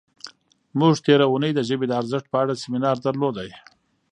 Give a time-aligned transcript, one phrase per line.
[0.79, 3.35] موږ تېره اونۍ د ژبې د ارزښت په اړه سیمینار درلود.